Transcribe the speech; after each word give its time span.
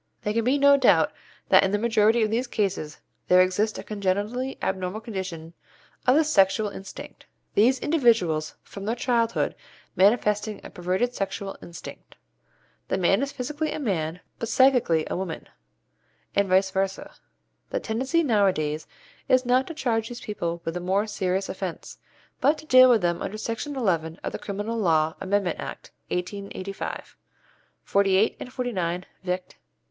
There 0.23 0.33
can 0.33 0.43
be 0.45 0.57
no 0.57 0.77
doubt 0.77 1.13
that 1.49 1.61
in 1.61 1.69
the 1.69 1.77
majority 1.77 2.23
of 2.23 2.31
these 2.31 2.47
cases 2.47 2.99
there 3.27 3.39
exists 3.43 3.77
a 3.77 3.83
congenitally 3.83 4.57
abnormal 4.59 4.99
condition 4.99 5.53
of 6.07 6.15
the 6.15 6.23
sexual 6.23 6.69
instinct, 6.69 7.27
these 7.53 7.77
individuals 7.77 8.55
from 8.63 8.85
their 8.85 8.95
childhood 8.95 9.53
manifesting 9.95 10.59
a 10.63 10.71
perverted 10.71 11.13
sexual 11.13 11.55
instinct. 11.61 12.15
The 12.87 12.97
man 12.97 13.21
is 13.21 13.31
physically 13.31 13.71
a 13.73 13.77
man, 13.79 14.21
but 14.39 14.49
psychically 14.49 15.05
a 15.07 15.15
woman, 15.15 15.47
and 16.33 16.49
vice 16.49 16.71
versâ. 16.71 17.19
The 17.69 17.79
tendency 17.79 18.23
nowadays 18.23 18.87
is 19.29 19.45
not 19.45 19.67
to 19.67 19.75
charge 19.75 20.09
these 20.09 20.21
people 20.21 20.63
with 20.65 20.73
the 20.73 20.79
more 20.79 21.05
serious 21.05 21.47
offence, 21.47 21.99
but 22.39 22.57
to 22.57 22.65
deal 22.65 22.89
with 22.89 23.03
them 23.03 23.21
under 23.21 23.37
Section 23.37 23.75
11 23.75 24.19
of 24.23 24.31
the 24.31 24.39
Criminal 24.39 24.79
Law 24.79 25.13
Amendment 25.21 25.59
Act, 25.59 25.91
1885 26.07 27.15
(48 27.83 28.37
and 28.39 28.51
49 28.51 29.05
Vict. 29.23 29.57